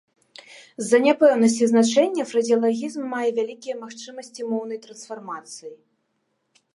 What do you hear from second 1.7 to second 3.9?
значэння, фразеалагізм мае вялікія